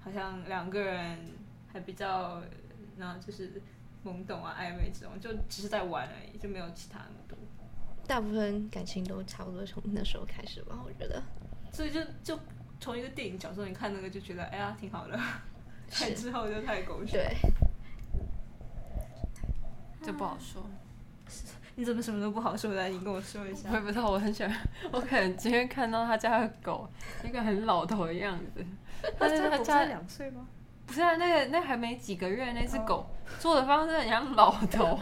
[0.00, 1.18] 好像两个人
[1.70, 2.40] 还比较，
[2.96, 3.60] 然后就是
[4.02, 7.36] 懵懂啊暧昧这种，就只是在玩而已，就没有其他那么多。
[8.06, 11.22] 大部分感情都差不多从那时候开始吧，我觉得。
[11.70, 12.38] 所以就就
[12.80, 15.20] 从一个电影角度，你看那个就觉得哎呀挺好的，
[15.90, 17.18] 看 之后就太狗血。
[17.18, 17.36] 对，
[20.02, 20.66] 这不好说。
[21.76, 22.86] 你怎么什么都不好说的？
[22.88, 23.74] 你跟我说一下我。
[23.74, 24.56] 也不知道，我很喜欢。
[24.92, 26.88] 我可能今天看到他家的狗，
[27.24, 28.64] 一个很老头的样子，
[29.18, 30.46] 但是他家两岁吗？
[30.86, 33.10] 不是啊，那个那还没几个月那只狗
[33.40, 34.98] 做的方式很像老头，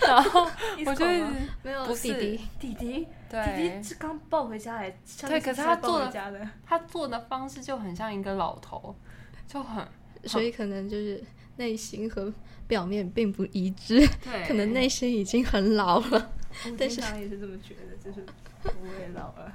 [0.00, 0.50] 然后
[0.84, 1.26] 我就一直
[1.62, 4.90] 没有不是弟弟，弟弟，对弟弟是刚抱回家来，
[5.28, 8.94] 对可是他做的，他做的方式就很像一个老头，
[9.46, 9.86] 就很
[10.24, 11.22] 所以可能就是
[11.60, 12.32] 内心和
[12.66, 16.32] 表面并不一致，对 可能内心已经很老了。
[16.78, 18.24] 但是也是这么觉得，就是
[18.64, 19.52] 我也老了，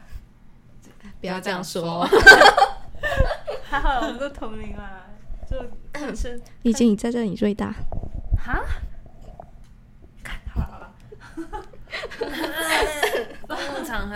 [1.20, 2.08] 不要这样说，
[3.64, 5.08] 还好我们都同龄啦，
[5.50, 5.58] 就
[5.92, 7.74] 看身毕竟你在这里最大。
[8.38, 8.64] 哈，
[10.54, 10.94] 好了好了，
[13.48, 14.16] 公共场合，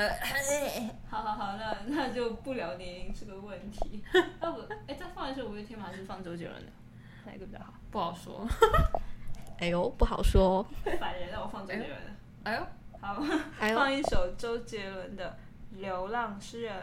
[1.10, 4.04] 好好好，那那就不聊年龄这个问题。
[4.41, 5.88] 要不，哎，再放一首五月天吗？
[5.89, 6.67] 还是放周杰伦的？
[7.30, 7.74] 哪一个比较好？
[7.92, 8.48] 不好说。
[9.60, 10.65] 哎呦，不好说。
[11.00, 11.92] 反人，让我放周杰伦。
[12.44, 12.65] 哎呦，
[13.00, 13.24] 好，
[13.60, 15.38] 哎放一首周杰伦的
[15.80, 16.74] 《流浪诗人》。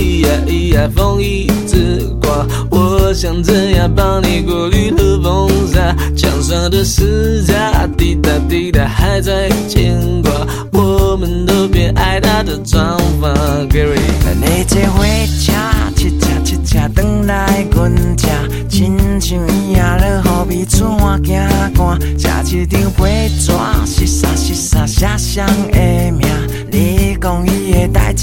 [0.00, 2.46] 咿呀咿呀，风一直刮。
[2.70, 5.94] 我想怎样帮你过滤和风沙？
[6.16, 10.32] 墙上的石渣，滴答滴答还在牵挂。
[10.72, 13.28] 我们都别爱他的长发
[13.68, 14.00] ，Gary。
[14.40, 15.04] 你这火
[15.38, 15.52] 车，
[15.94, 18.26] 七车七车转来阮这，
[18.70, 21.38] 亲像影了雨比厝换行
[21.76, 23.52] 寒，食一张皮纸，
[23.84, 25.78] 湿沙湿沙写上的
[26.12, 26.26] 名。
[26.72, 28.14] 你讲伊的代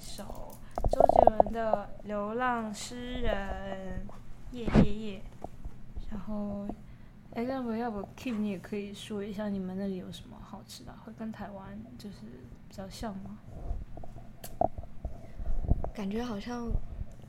[0.00, 0.56] 首
[0.90, 4.06] 周杰伦的《流浪诗人》，
[4.56, 5.22] 耶耶耶。
[6.10, 6.66] 然后，
[7.34, 12.16] 哎，要不要不 Kim，你也可以说一下你们那里有什么好吃的，会跟台湾就是
[12.68, 13.38] 比较像吗？
[15.94, 16.66] 感觉好像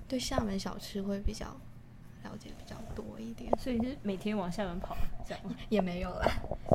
[0.07, 1.45] 对厦门小吃会比较
[2.31, 4.95] 了解比较多一点，所以就是每天往厦门跑
[5.27, 5.43] 这样？
[5.69, 6.25] 也没有啦，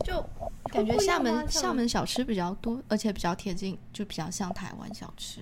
[0.05, 0.23] 就
[0.65, 5.41] 感觉厦门厦门小吃比较多，而且比较贴近，就比较像台湾小吃。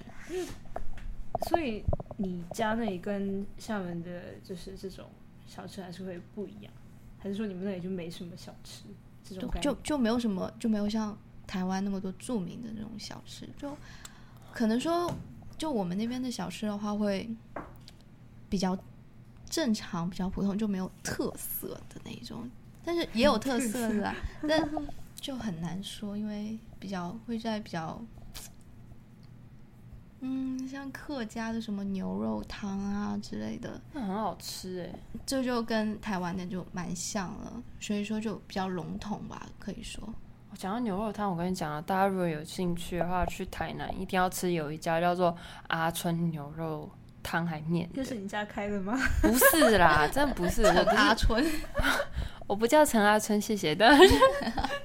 [1.48, 1.83] 所以
[2.16, 5.07] 你家那里跟厦门的，就是这种
[5.46, 6.72] 小吃还是会不一样，
[7.18, 8.85] 还是说你们那里就没什么小吃
[9.24, 9.70] 这种感觉？
[9.70, 13.77] 就就没有什么，就没有像台湾那么多著名的那种小吃，就
[14.53, 15.12] 可能说，
[15.59, 17.29] 就我们那边的小吃的话，会
[18.48, 18.79] 比较
[19.48, 22.48] 正常、比较普通，就没有特色的那种，
[22.85, 24.14] 但是也有特色的啦，
[24.48, 24.68] 但
[25.14, 28.00] 就很难说，因为比较会在比较。
[30.27, 34.98] 嗯，像客家的什么牛肉汤啊之类的，那很好吃哎。
[35.27, 40.02] 这就跟台湾的就蛮像了，所以说就比较笼统吧，可以说。
[40.50, 46.90] 我讲到牛肉汤，我跟你讲啊，大家如果有兴趣的话，去台南一定要吃有一家叫做阿春牛肉
[47.25, 48.96] 汤还面的又是你家开的吗？
[49.22, 51.44] 不是啦， 真的不是，我不阿春，
[52.46, 53.75] 我不叫陈阿春，谢谢。
[53.77, 54.14] 但是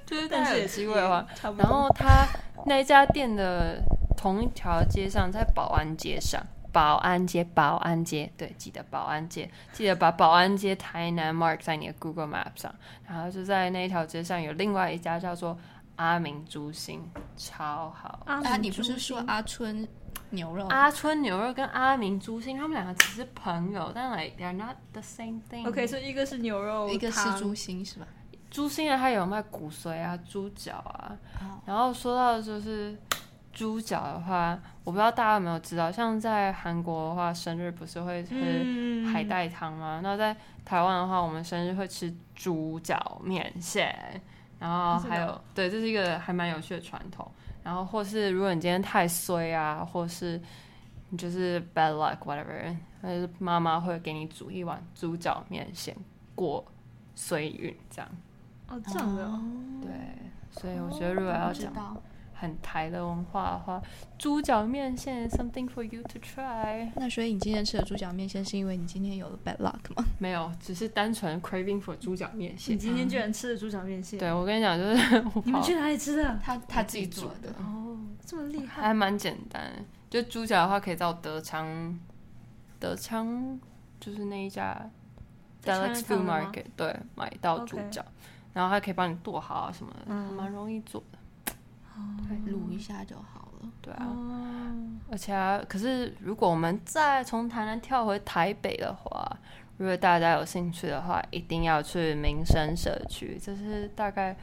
[0.06, 1.28] 就是大家有但是也机会的话。
[1.58, 2.26] 然后他
[2.66, 3.80] 那一家店的
[4.18, 12.74] 同一条街上，在保安街上，保安街，保安街，对，记得保安街，记得把保安街台南 mark 在你的 Google Map 上。
[13.08, 15.58] 然后就在那一条街上有另外一家叫做
[15.98, 17.02] 阿明猪心，
[17.36, 18.20] 超好。
[18.26, 19.88] 啊，你不是说阿春
[20.32, 20.66] 牛肉？
[20.68, 25.68] 阿春牛肉跟阿明猪心，他们两个只是朋友，但 like they're not the same thing。
[25.68, 28.08] OK，所以一个是牛肉，一个是猪，心是吧？
[28.50, 32.98] 猪心的它有卖骨髓啊、猪脚啊，哦然后说到就是
[33.54, 40.00] 猪脚的话，我不知道大家有没有知道，像在韩国的话，生日不是会喝嗯海带汤吗？
[40.02, 44.20] 那在台湾的话，我们生日会吃猪脚面线，
[44.58, 47.32] 然后还有、对，这是一个还蛮有趣的传统。
[47.70, 50.42] 然后或是如果你今天太衰啊，或是
[51.10, 55.96] 你就是 bad luck whatever，但是妈妈会给你煮一碗猪脚面线
[56.34, 56.66] 过
[57.16, 58.10] 衰运这样。
[58.68, 59.40] 哦，这样的哦，
[59.84, 59.92] 对，
[60.50, 61.72] 所以我觉得如果要讲
[62.40, 63.82] 很台的文化的话，
[64.18, 66.90] 猪脚面线 something for you to try。
[66.96, 70.06] 那所以你今天吃的猪脚面线是因为你今天有了 bad luck 吗？
[70.20, 72.80] 没有，只是单纯 craving for 猪脚面线你。
[72.80, 74.18] 今天居然吃了猪脚面线？
[74.18, 76.40] 对，我跟你讲，就是你们去哪里吃的？
[76.42, 79.72] 他他自己煮的，哦，这么厉害，还蛮简单。
[80.10, 82.00] 就猪脚的话，可以到德昌，
[82.80, 83.60] 德昌
[84.00, 84.90] 就是那一家
[85.64, 88.04] Deluxe Food Market，对，买到猪脚，
[88.54, 91.19] 然后他可以帮你剁好啊什么的，嗯蛮容易做的。
[92.48, 93.70] 卤一下就好了。
[93.82, 94.76] 对啊，哦，
[95.12, 99.38] 而且啊，可是如果我们再从台南跳回台北的话，
[99.78, 104.36] 如果大家有兴趣的话，一定要去民生社区，这是大概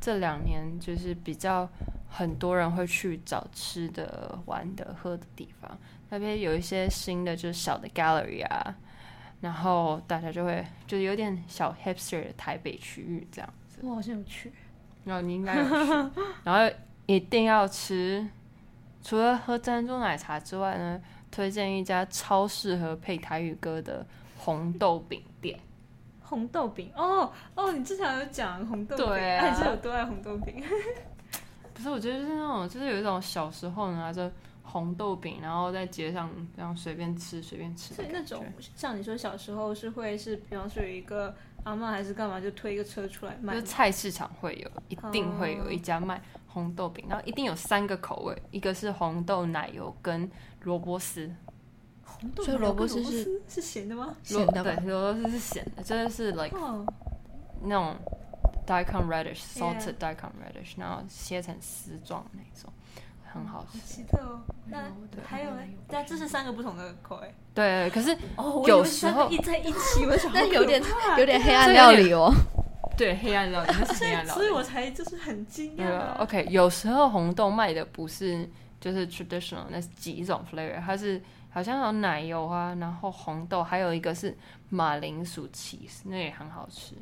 [0.00, 1.68] 这两年就是比较
[2.08, 5.78] 很多人会去找吃的、玩的、喝的地方。
[6.10, 8.74] 那边有一些新的就是小的 gallery 啊，
[9.40, 13.78] 然后大家就会就是有点小 hipster 的台北区域这样子。
[13.82, 14.52] 我好像有去，
[15.04, 16.76] 然后你应该有去， 然后
[17.12, 18.26] 一定要吃。
[19.02, 21.00] 除了喝珍珠奶茶之外呢，
[21.30, 24.06] 推荐一家超适合配台语歌的
[24.38, 25.58] 红豆饼店。
[26.22, 30.62] 红豆饼哦哦，你之前有讲红豆饼，对啊哎你是有多爱红豆饼？
[31.74, 34.32] 不是，我觉得就是那种，就是有一种小时候拿着
[34.62, 37.92] 红豆饼，然后在街上这样随便吃随便吃。
[37.92, 38.42] 所以那种
[38.74, 41.34] 像你说小时候是会是，比方说有一个
[41.64, 43.60] 阿嬷还是干嘛，就推一个车出来卖就。
[43.60, 46.22] 菜市场会有，一定会有哦一家卖
[46.52, 50.30] 红豆饼，然后一定有三个口味，一个是红豆奶油跟
[50.60, 51.30] 萝卜丝，
[52.04, 54.14] 红豆所以萝卜丝是丝是咸的吗？
[54.22, 54.74] 咸的吧？
[54.76, 56.84] 对，萝卜丝是咸的，真的是 like 哦，
[57.62, 57.96] 那种
[58.66, 62.70] daikon radish salted daikon radish，然后切成丝状那种，
[63.24, 63.78] 很好好吃。
[63.78, 64.40] 奇特哦。
[64.66, 65.62] 那对还有呢？
[65.88, 67.34] 但这是三个不同的口味。
[67.54, 70.82] 对，可是哦，有时候一在一起，我想 但有点
[71.18, 72.32] 有点黑暗料理哦。
[72.96, 74.40] 对黑暗料理那是所以黑暗料理。
[74.42, 76.16] 所以我才就是很惊讶。
[76.18, 78.48] ，OK，有时候红豆卖的不是
[78.80, 81.20] 就是 traditional 那几种 flavor，它是
[81.50, 84.36] 好像有奶油啊，然后红豆，还有一个是
[84.68, 86.94] 马铃薯 cheese，那也很好吃。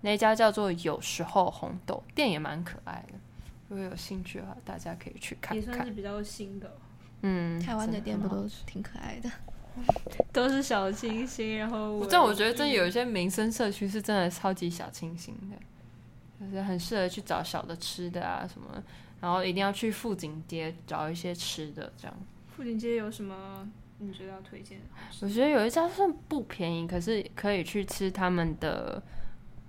[0.00, 3.14] 那家叫做有时候红豆店也蛮可爱的，
[3.68, 5.92] 如果有兴趣的话，大家可以去看看也算是。
[5.92, 6.76] 比较新的，
[7.22, 9.30] 嗯，台湾的店不都真很好吃挺可爱的？
[10.32, 18.82] 都是小清新，然后我但我觉得真的有一些民生社区是真的超级小清新的，就是很适合去找小的吃的啊什么，
[19.20, 22.16] 然后一定要去富锦街找一些吃的这样。
[22.54, 23.68] 富锦街有什么
[23.98, 24.84] 你觉得要推荐的？
[25.20, 29.02] 我觉得有一家算不便宜，可是可以去吃他们的，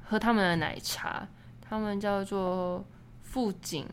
[0.04, 1.28] 喝他们的奶茶，
[1.62, 2.84] 他们叫做
[3.22, 3.88] 富锦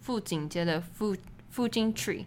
[0.00, 1.16] 富锦街的富
[1.48, 2.24] 富锦 tree，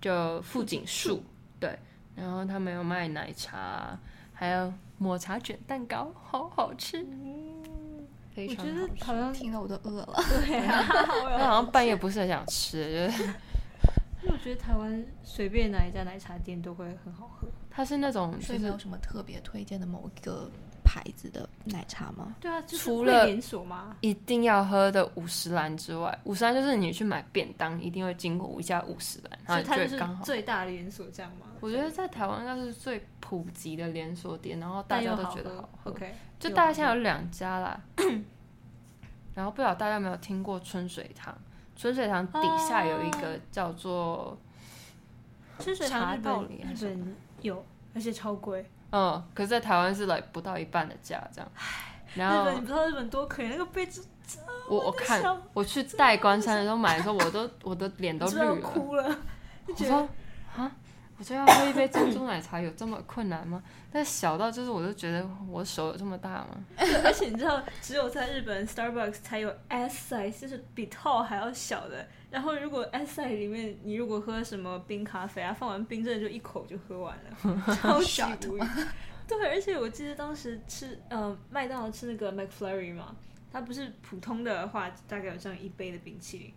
[0.00, 1.22] 就富锦树，
[1.58, 1.78] 对，
[2.16, 3.96] 然后他们有卖奶茶，
[4.32, 7.06] 还有抹茶卷蛋糕，好好吃，
[8.34, 8.86] 非我觉常好吃。
[8.86, 10.14] 得好像听了我都饿了。
[10.16, 10.82] 对啊，
[11.24, 17.46] 我好像半夜不是很想吃，就是因为我觉得台湾随便哪一家奶茶店都会很好喝。
[17.70, 20.50] 它是那种就是所以没有什么特别推荐的某一个
[20.96, 22.34] 牌子的奶茶吗？
[22.40, 23.94] 对啊，就是除了会连锁吗？
[24.00, 30.24] 一定要喝的五十兰之外，五十兰就是你去买便当一定会经过一家五十兰，然后你所以它就是刚好。
[30.24, 31.48] 最大的连锁这样吗？
[31.60, 35.90] 我觉得在台湾应该是最普及的连锁店，然后大家都觉得喝好喝。
[35.90, 37.78] OK，就大家现在有两家啦，
[39.34, 41.36] 然后不知道大家有没有听过春水堂？
[41.76, 44.38] 春水堂底下有一个叫做
[45.58, 47.62] 春水堂日茶道本日本有，
[47.94, 48.64] 而且超贵。
[48.90, 51.50] 嗯，可是在台湾是来不到一半的价这样。
[52.14, 54.06] 然后日本你不知道日本多可怜，那个杯子
[54.68, 55.22] 我我看
[55.52, 58.56] 我去代官山的时候买的时候，我都我的脸都 绿了。
[58.56, 59.16] 哭了，
[59.66, 60.08] 就觉得我说
[60.56, 60.72] 啊，
[61.18, 63.62] 我就要喝一杯珍珠奶茶，有这么困难吗？
[63.90, 66.48] 但小到就是，我就觉得我手有这么大吗？
[66.76, 72.06] 而且你知道，只有在日本 Starbucks 才有 S size，就是比 tall 还要小的。
[72.30, 78.62] 然后如果 S size 里面，你如果喝什么冰咖啡啊，放完冰真的就一口就喝完了， 超级无语。
[79.26, 83.16] 对，而且我记得当时吃呃麦当劳吃那个 McFlurry 嘛，
[83.50, 86.52] 它不是普通的话大概有这样一杯的冰淇淋，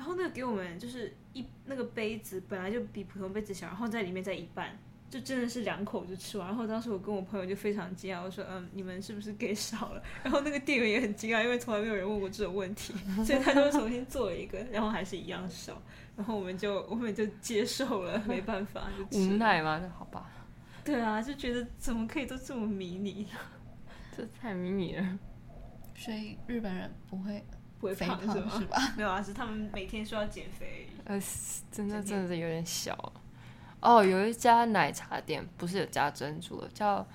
[0.00, 4.70] 然后那个给我们就是一那个杯子本来就比普通杯子小，然后在里面再一半，
[5.10, 6.48] 就真的是两口就吃完。
[6.48, 15.82] 然后当时我跟我朋友就非常惊讶，我说：“嗯，你们是不是给少了？”然后那个店员也很惊讶，因为从来没有人问过这种问题，所以他就重新做了一个，然后还是一样少。
[16.16, 20.30] 然后我们就我们就接受了，没办法就吃无奈嘛，那好吧，
[20.82, 23.26] 对啊，就觉得怎么可以都这么迷你，
[24.16, 25.18] 这太迷你了。
[25.94, 27.44] 所以日本人不会
[27.80, 28.46] 不会肥胖是吗？
[28.48, 28.78] 胖是吧？
[28.96, 30.88] 没有啊，是他们每天说要减肥。
[31.04, 31.20] 呃，
[31.72, 33.12] 真的真的是有点小。
[33.80, 37.06] 哦，有一家奶茶店不是有加珍珠的，叫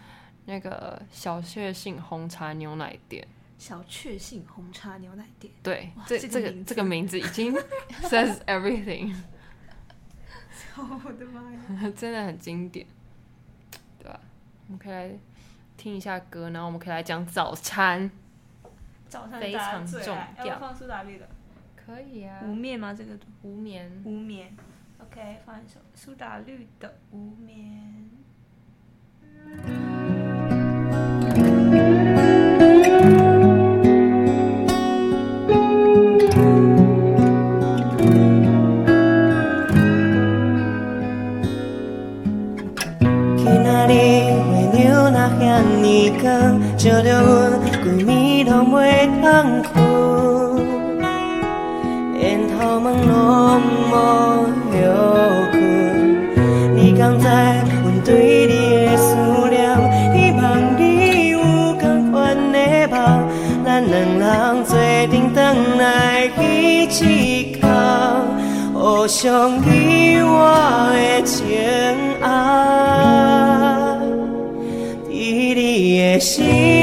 [0.45, 3.25] 那个小确幸红茶牛奶店。
[3.57, 7.53] 小确幸红茶牛奶店，对哇，这这个这个名字已经
[8.03, 9.15] says everything，
[10.75, 11.91] 哦我的妈呀！
[11.95, 12.85] 真的很经典，
[13.97, 14.19] 对吧、
[14.67, 15.09] 我们可以来
[15.77, 18.11] 听一下歌，然后我们可以来讲早餐。
[19.15, 21.25] 早上非常重要放苏打绿的
[21.73, 22.93] 可以啊无眠吗？
[22.93, 23.89] 这个无眠。
[24.03, 24.53] 无眠。
[24.99, 28.09] OK，放一首苏打绿的《无眠》。
[45.45, 46.23] 遐尼光，
[46.75, 47.29] 照着阮
[47.83, 48.09] 规暝
[48.49, 48.75] 拢袂
[49.21, 49.23] 通
[49.71, 49.73] 困，
[52.19, 53.93] 烟头毛拢无
[54.73, 54.75] 休
[55.51, 55.53] 困。
[56.75, 58.07] 你敢知阮对
[58.47, 58.53] 你
[58.85, 59.05] 的思
[59.49, 59.55] 念？
[60.13, 60.43] 希望
[60.77, 60.81] 你
[61.29, 61.33] 有
[61.79, 62.13] 同款
[62.51, 62.57] 的
[62.89, 62.95] 梦，
[63.63, 64.73] 咱两人做
[65.11, 65.37] 阵转
[65.77, 65.81] 来
[66.39, 66.41] 一
[66.87, 66.99] 起
[67.61, 67.63] 哭。
[68.73, 71.45] 互相依我的情
[76.15, 76.74] 的心。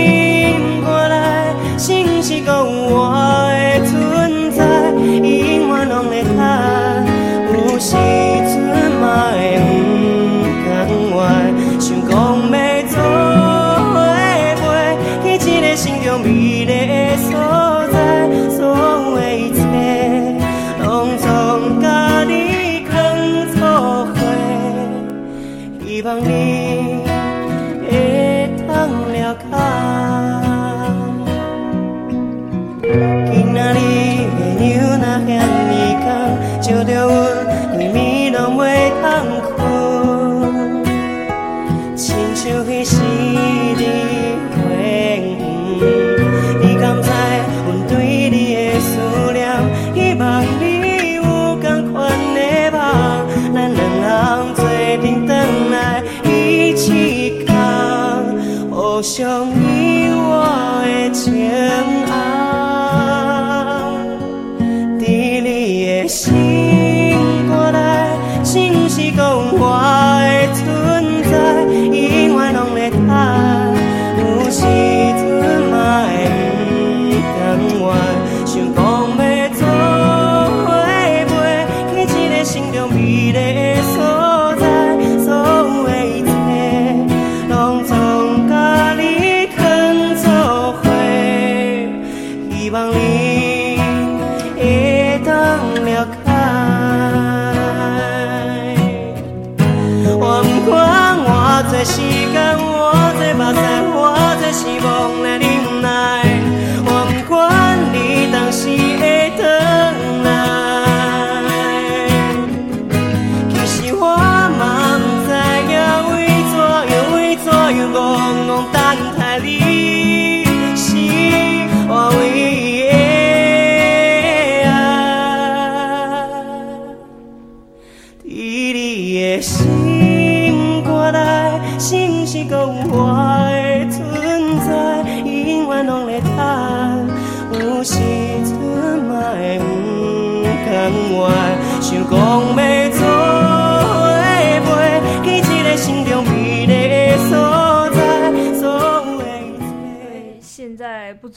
[82.73, 84.22] 一个心中美丽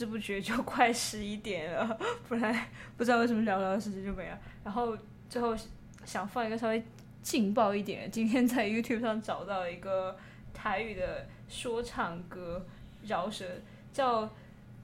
[0.06, 1.98] 知不觉就 快十一点了，
[2.28, 2.56] 不然
[2.96, 4.38] 不知道为什么聊聊的时间就没了。
[4.64, 4.96] 然后
[5.28, 5.56] 最后
[6.06, 6.84] 想放一个稍微
[7.22, 10.16] 劲爆一点，今天在 YouTube 上找到一个
[10.54, 12.66] 台语的说唱歌
[13.04, 13.46] 饶舌，
[13.92, 14.30] 叫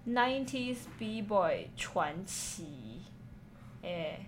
[0.08, 3.02] Nineties B Boy 传奇，
[3.84, 4.26] 哎。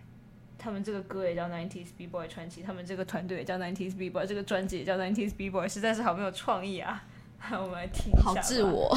[0.56, 7.04] 他们这个歌也叫 Nineties B Boy 传奇，他们这个团队也叫 Nineties B Boy，这个专辑也叫 Nineties B Boy，实在是好没有创意啊！
[7.52, 8.22] 我们来听一下。
[8.22, 8.96] 好自我，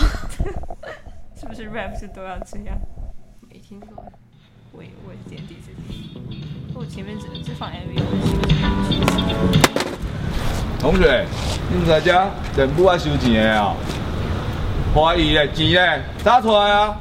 [1.38, 2.78] 是不是 rap 是都要这样？
[3.50, 4.02] 没听过，
[4.72, 6.72] 我也我也是今天第一次听。
[6.74, 9.84] 我前面只只放 MV，我是喜欢这个曲子。
[10.80, 11.26] 同学，
[11.70, 13.74] 你毋在遮电母爱收钱的啊？
[14.94, 16.02] 怀疑的钱呢？
[16.24, 16.96] 打出来啊！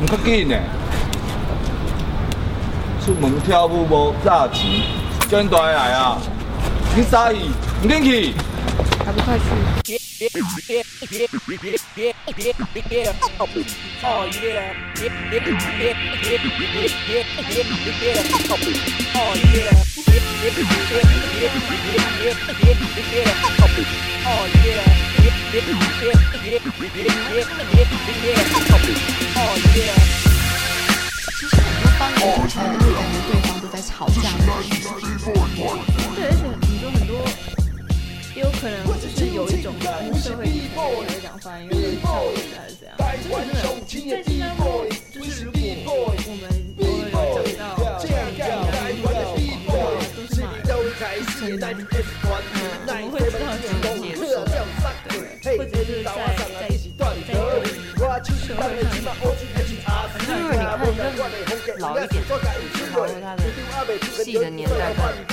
[0.00, 0.56] 唔较紧的。
[3.04, 4.82] 出门跳舞无炸钱，
[5.28, 6.18] 叫因大个来啊！
[6.96, 7.50] 你傻伊？
[7.82, 8.34] 唔进去？
[9.04, 9.36] 还不快
[9.82, 9.98] 去！
[31.36, 34.30] 其实很多方言听起来都会感觉对方都在吵架。
[36.14, 37.12] 对，而且你说很多，
[38.34, 39.72] 也有可能就是有一种
[40.20, 42.96] 社会来讲发言，有点教育还是怎样。
[42.98, 43.62] 真的，
[44.10, 45.60] 在新加坡，就是如果
[45.94, 46.42] 我们
[46.82, 48.68] 偶尔有讲到这样这样的
[49.02, 49.22] 广东
[49.70, 49.72] 话，
[50.16, 50.58] 都是骂人，
[51.38, 52.58] 真的，嗯，
[52.88, 54.18] 我们会知道怎么接受，
[55.08, 56.98] 对，或者是在在在一个
[58.34, 59.06] 社会上面。
[59.46, 61.06] 可是你看
[61.64, 62.28] 更老一点的，
[63.20, 63.38] 然后
[63.70, 63.88] 他的
[64.24, 64.72] 戏的年代
[65.28, 65.32] 跟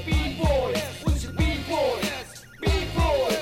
[0.00, 0.72] B boy，
[1.04, 2.66] 阮是 B boy，B
[2.96, 3.32] boy，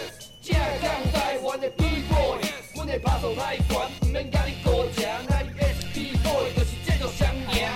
[0.42, 2.38] 正港台湾的 B boy，
[2.74, 7.68] 阮会拍到海关，毋免甲你高价，咱也是 B boy，就是这个双赢。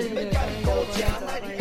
[1.52, 1.61] 事。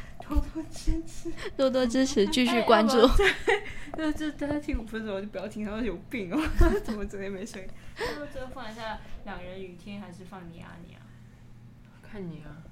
[0.35, 1.31] 多多支持。
[1.57, 2.95] 多多支持， 继续关注。
[3.97, 6.39] 就 就大家听五分钟就不要听，他说有病哦，
[6.83, 7.67] 怎么昨天没睡？
[8.31, 11.01] 最后放一下两人雨天，还是放你啊你啊？
[12.01, 12.63] 看你啊，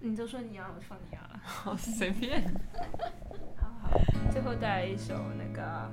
[0.00, 1.40] 你都说你啊，我就放你啊了。
[1.42, 2.42] 好随便。
[3.56, 4.00] 好好，
[4.30, 5.90] 最后带来一首那个，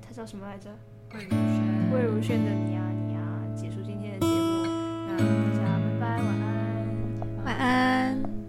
[0.00, 0.70] 他叫什么来着？
[1.12, 3.22] 魏如萱，魏如萱的《你啊你啊》，
[3.54, 4.66] 结束今天的节目。
[5.06, 8.43] 那大家拜拜，晚安，晚安。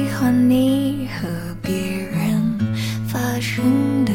[0.00, 1.28] 喜欢你和
[1.60, 2.58] 别人
[3.06, 4.12] 发生的，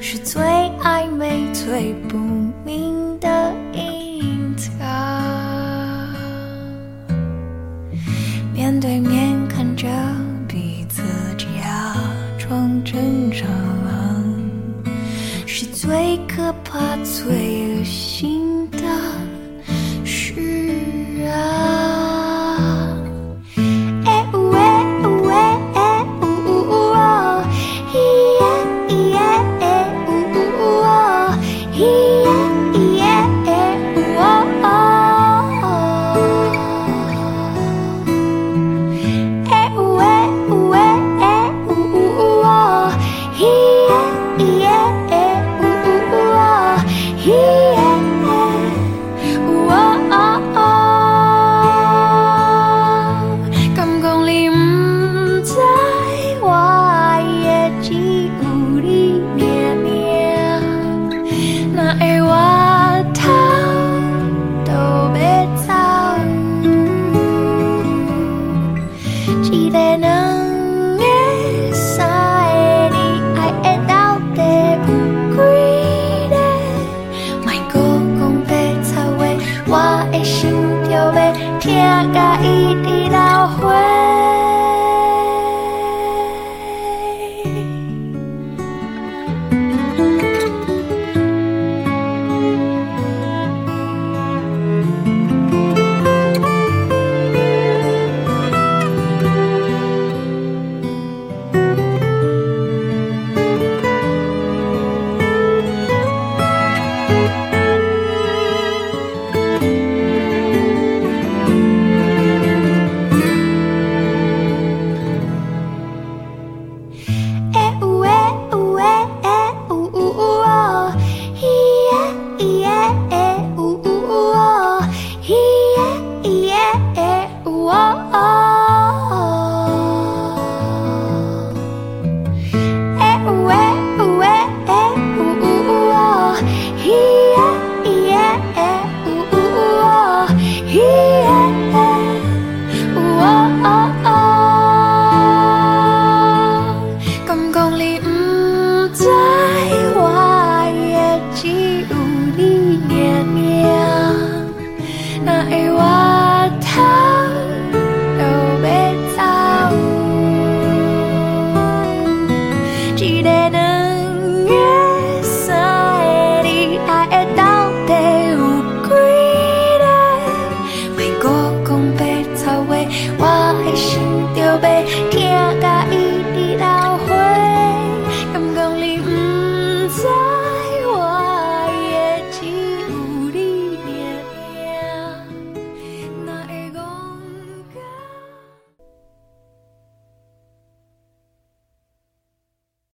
[0.00, 0.42] 是最
[0.82, 2.18] 暧昧最不
[2.64, 4.74] 明的隐藏。
[8.52, 9.86] 面对面看着
[10.48, 11.02] 彼此
[11.36, 11.94] 假
[12.36, 13.46] 装正常，
[15.46, 18.55] 是最可怕最恶心。